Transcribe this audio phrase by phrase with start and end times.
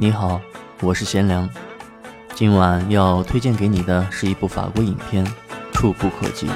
[0.00, 0.40] 你好，
[0.80, 1.50] 我是贤良。
[2.32, 5.26] 今晚要推荐给你的是一部法国影片
[5.72, 6.46] 《触不可及》。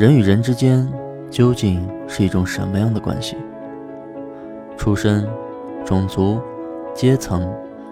[0.00, 0.90] 人与人之间
[1.30, 3.36] 究竟是一种什么样的关系？
[4.78, 5.28] 出身、
[5.84, 6.40] 种族、
[6.94, 7.46] 阶层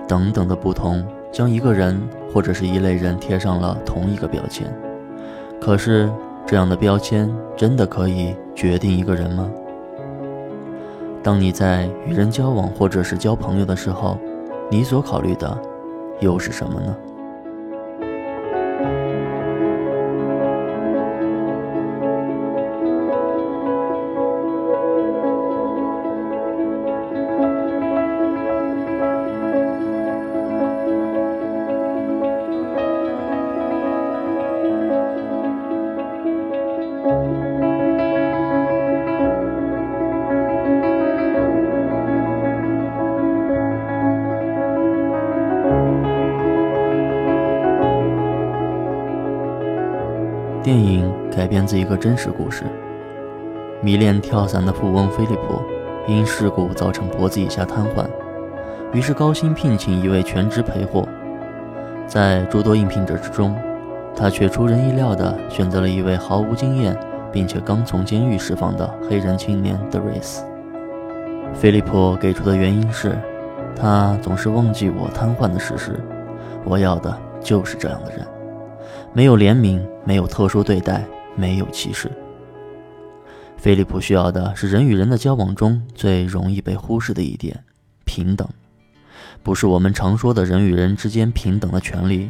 [0.09, 2.01] 等等的不同，将一个人
[2.33, 4.67] 或者是一类人贴上了同一个标签。
[5.61, 6.11] 可是，
[6.47, 9.47] 这样的标签真的可以决定一个人吗？
[11.23, 14.17] 当你在与人交往或者是交朋友的时候，
[14.71, 15.61] 你所考虑的
[16.21, 16.97] 又是什么呢？
[51.69, 52.65] 自一个真实故事。
[53.83, 55.61] 迷恋跳伞的富翁菲利普，
[56.06, 58.06] 因事故造成脖子以下瘫痪，
[58.95, 61.07] 于是高薪聘请一位全职陪护。
[62.07, 63.55] 在诸多应聘者之中，
[64.17, 66.97] 他却出人意料地选择了一位毫无经验，
[67.31, 70.43] 并且刚从监狱释放的黑人青年德瑞斯。
[71.53, 73.15] 菲利普给出的原因是，
[73.77, 76.01] 他总是忘记我瘫痪的事实。
[76.65, 78.27] 我要的就是这样的人。
[79.12, 81.05] 没有怜悯，没有特殊对待，
[81.38, 82.10] 没有歧视。
[83.56, 87.65] 菲利普需要的是人与人的交往中最容易被忽视的一点——
[88.04, 88.49] 平等。
[89.43, 92.28] 不是我们常说的人与人之间平等的权利，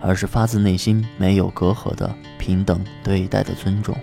[0.00, 3.96] 而是发自内心、没有隔阂的平等对待的尊重。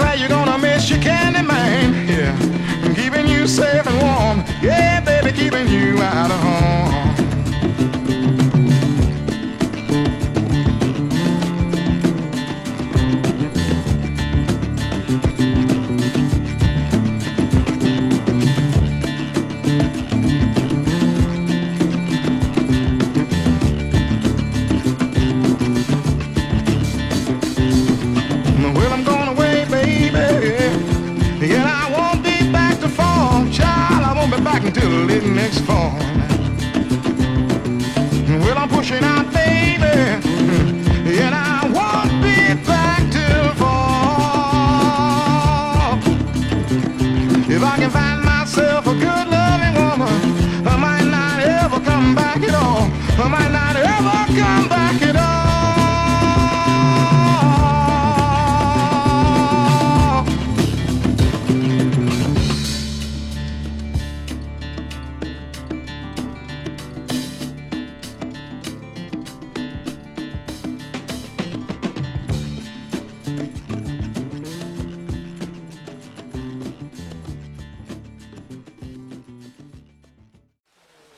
[0.00, 2.08] Do you're gonna miss your candy man.
[2.08, 4.44] Yeah, keeping you safe and warm.
[4.62, 6.99] Yeah, baby, keeping you out of harm.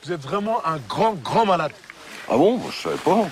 [0.03, 1.71] Vous êtes vraiment un grand, grand malade.
[2.29, 3.25] Ah bon Je savais pas.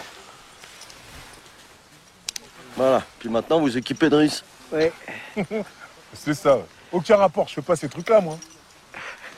[2.78, 4.44] Voilà, puis maintenant vous équipez de riz.
[6.14, 6.56] C'est ça.
[6.58, 6.66] ouais.
[6.92, 8.38] Aucun rapport, je fais pas ces trucs-là, moi.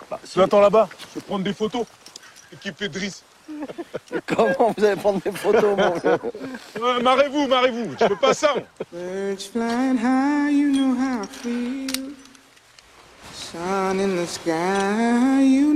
[0.10, 1.86] Bah, si- Tu attends là-bas, je vais prendre des photos.
[2.52, 3.00] Équipé de.
[4.28, 6.20] Comment vous allez prendre des photos, mon vieux?
[6.82, 7.92] Ouais, marrez-vous, marrez-vous.
[8.00, 8.54] Je fais pas ça.
[8.54, 8.64] moi.
[8.92, 12.14] Birds flying high, you know how I feel.
[13.34, 15.73] Sun in the sky, you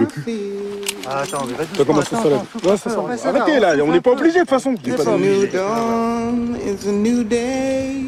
[0.00, 1.66] you know how I feel.
[1.76, 3.28] T'as commencé ça là Ouais, c'est ça.
[3.28, 4.74] Arrêtez là, on n'est pas obligé de toute façon.
[4.74, 8.04] It's a new dawn, it's a new day.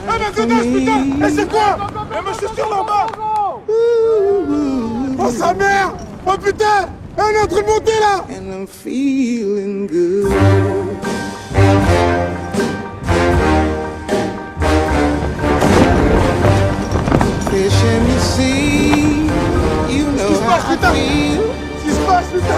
[0.09, 1.77] Ah, ma godasse, putain Et c'est quoi
[2.11, 3.07] Eh, ma chaussure là-bas
[5.19, 5.93] Oh, sa mère
[6.25, 10.31] Oh, putain Elle est en train de monter là and I'm feeling good.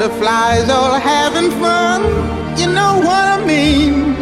[0.00, 2.00] Butterflies all having fun,
[2.58, 4.16] you know what I mean.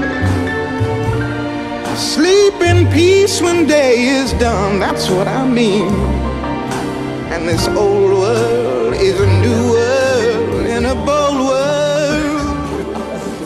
[1.96, 5.94] Sleep in peace when day is done, that's what I mean.
[7.30, 12.42] And this old world is a new world and a bold world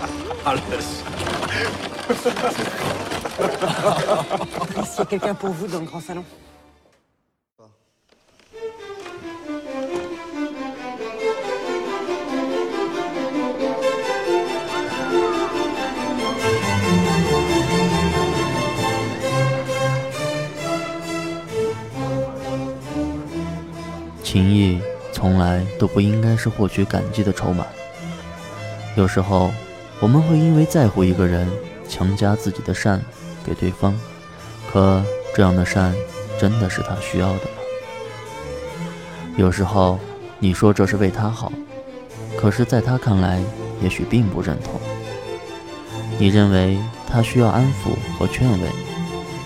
[4.94, 6.24] qu'il y a quelqu'un pour vous dans le grand salon
[24.24, 24.80] 情谊
[25.12, 27.66] 从来都不应该是获取感激的筹码。
[28.96, 29.50] 有时候，
[30.02, 31.48] 我们会因为在乎一个人，
[31.88, 33.00] 强加自己的善
[33.46, 33.94] 给对方，
[34.68, 35.00] 可
[35.32, 35.94] 这样的善
[36.40, 37.62] 真的是他需要的吗？
[39.36, 40.00] 有时候，
[40.40, 41.52] 你说这是为他好，
[42.36, 43.40] 可是在他看来，
[43.80, 44.80] 也许并不认同。
[46.18, 46.76] 你认为
[47.08, 48.68] 他需要安抚和劝慰，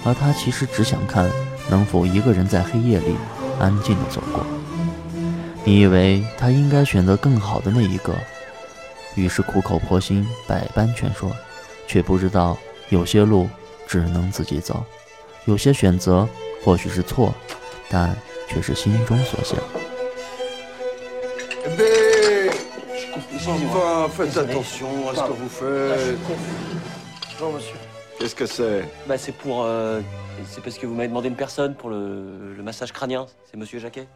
[0.06, 1.30] 而他其实只想看
[1.68, 3.14] 能否一个人在黑夜里
[3.60, 4.46] 安静地走过。
[5.64, 8.14] 你以为他应该选择更好的那一个，
[9.16, 11.32] 于是苦口婆心，百般劝说，
[11.86, 12.56] 却不知道
[12.90, 13.48] 有些路
[13.86, 14.84] 只能自己走，
[15.46, 16.28] 有些选择
[16.62, 17.34] 或许是错，
[17.88, 18.14] 但
[18.46, 19.58] 却是心中所想。
[21.64, 21.86] Eh ben,
[23.58, 26.18] il va, faites attention à ce que vous faites.
[27.38, 27.74] Bonjour monsieur.
[28.18, 29.64] Qu'est-ce que c'est Bah c'est pour...
[29.64, 30.00] euh,
[30.48, 33.26] c'est parce que vous m'avez demandé une personne pour le, le massage crânien.
[33.50, 34.06] C'est monsieur Jacquet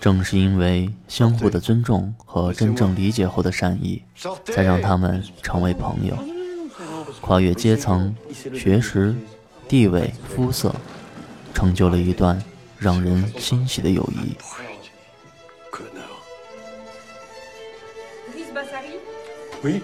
[0.00, 4.02] 正是因为相互的尊重和真正理解后的善意，
[4.44, 6.16] 才让他们成为朋友，
[7.20, 9.14] 跨越阶层、学识、
[9.68, 10.74] 地位、肤色，
[11.52, 12.42] 成就了一段
[12.78, 14.36] 让人欣喜的友谊。
[19.62, 19.80] Oui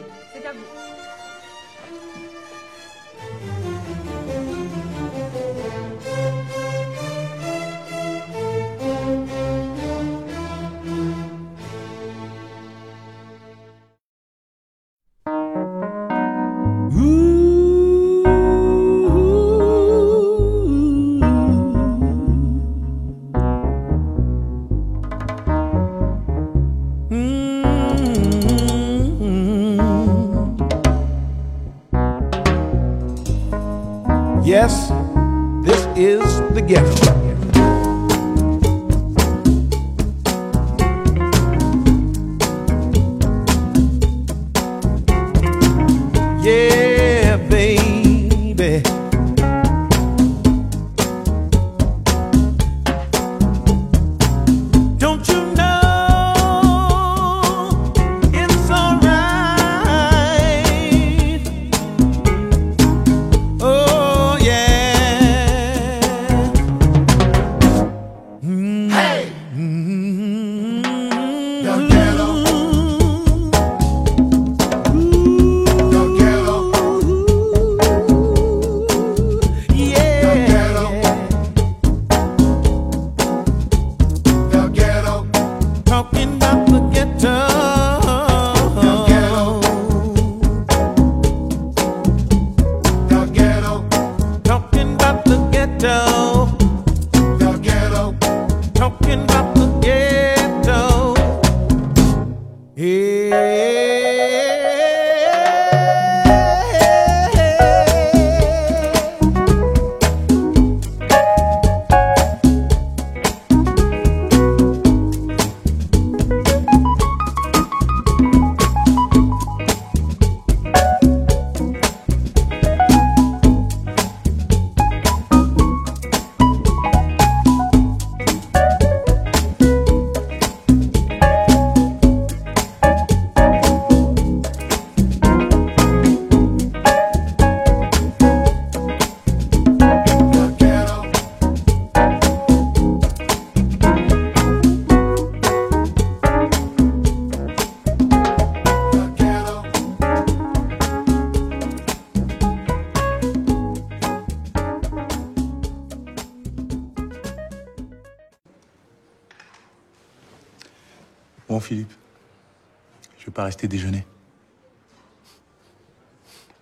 [163.26, 164.06] je vais pas rester déjeuner.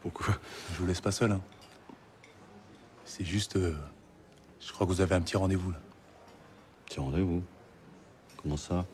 [0.01, 0.35] Pourquoi?
[0.73, 1.33] Je vous laisse pas seul.
[1.33, 1.43] Hein.
[3.05, 3.57] C'est juste.
[3.57, 3.77] euh,
[4.61, 5.79] je crois que vous avez un petit rendez-vous là.
[6.87, 7.43] Petit rendez-vous?
[8.41, 8.87] Comment ça?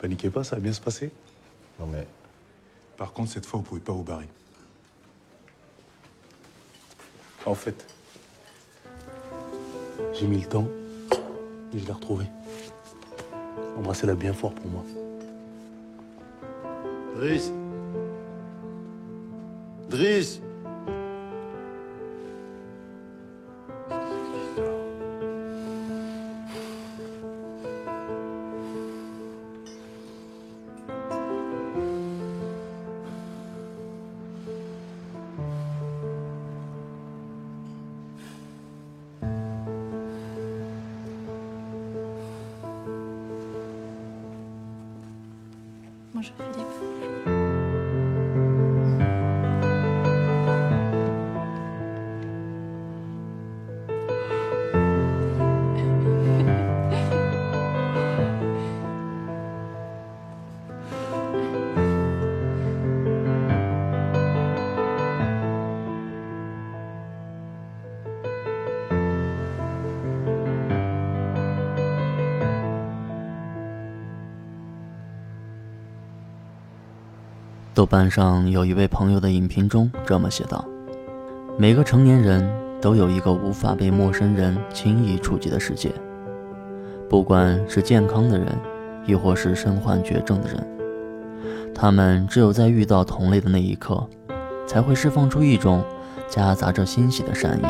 [0.00, 1.12] Paniquez pas, ça va bien se passer.
[1.78, 2.08] Non mais.
[2.96, 4.28] Par contre, cette fois, vous pouvez pas vous barrer.
[7.46, 7.86] En fait,
[10.12, 10.66] j'ai mis le temps
[11.72, 12.26] et je l'ai retrouvé.
[13.76, 14.84] Embrassez-la bien fort pour moi.
[17.18, 17.50] Дрысь.
[19.90, 20.40] Дрысь.
[77.78, 80.64] 豆瓣上有一位朋友的影评中这么写道
[81.56, 82.44] ：“每个成年人
[82.80, 85.92] 都有一个无法被陌生人轻易触及的世界，
[87.08, 88.48] 不管是健康的人，
[89.06, 90.66] 亦或是身患绝症的人，
[91.72, 94.04] 他们只有在遇到同类的那一刻，
[94.66, 95.84] 才会释放出一种
[96.28, 97.66] 夹杂着欣喜的善意。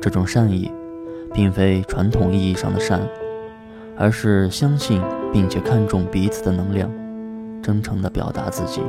[0.00, 0.70] 这种善意，
[1.34, 3.00] 并非传统意义上的善，
[3.98, 5.02] 而是相信
[5.32, 6.88] 并且看重彼此的能量。”
[7.66, 8.80] 真诚地表达自己，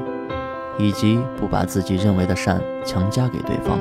[0.78, 3.80] 以及不把自己认为的善强加给对方。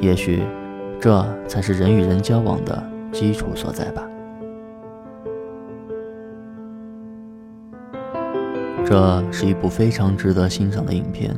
[0.00, 0.42] 也许，
[1.00, 4.02] 这才是人与人交往的基础所在吧。
[8.84, 11.32] 这是一部非常值得欣赏的影片，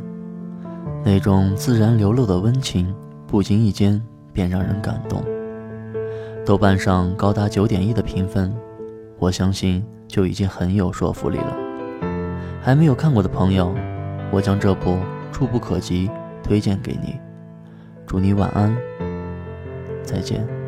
[1.04, 2.94] 那种自然流露的温情，
[3.26, 4.02] 不经意间
[4.32, 5.22] 便让人感动。
[6.46, 8.50] 豆瓣上高达九点一的评分，
[9.18, 11.63] 我相信就已经很有说服力了。
[12.64, 13.74] 还没有看过的朋友，
[14.30, 14.92] 我将这部
[15.30, 16.08] 《触不可及》
[16.42, 17.20] 推荐给你。
[18.06, 18.74] 祝你晚安，
[20.02, 20.63] 再见。